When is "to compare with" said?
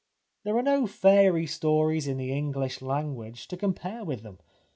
3.49-4.23